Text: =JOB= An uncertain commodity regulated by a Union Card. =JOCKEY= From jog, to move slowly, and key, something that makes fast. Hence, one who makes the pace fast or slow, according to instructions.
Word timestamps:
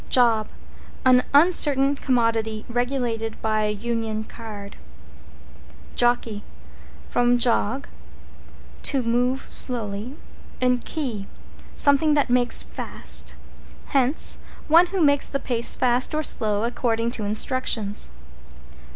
=JOB= 0.09 0.47
An 1.05 1.23
uncertain 1.31 1.95
commodity 1.95 2.65
regulated 2.67 3.39
by 3.43 3.65
a 3.65 3.69
Union 3.69 4.23
Card. 4.23 4.77
=JOCKEY= 5.95 6.43
From 7.05 7.37
jog, 7.37 7.87
to 8.81 9.03
move 9.03 9.47
slowly, 9.51 10.17
and 10.59 10.83
key, 10.83 11.27
something 11.75 12.15
that 12.15 12.31
makes 12.31 12.63
fast. 12.63 13.35
Hence, 13.89 14.39
one 14.67 14.87
who 14.87 15.01
makes 15.01 15.29
the 15.29 15.39
pace 15.39 15.75
fast 15.75 16.15
or 16.15 16.23
slow, 16.23 16.63
according 16.63 17.11
to 17.11 17.23
instructions. 17.23 18.09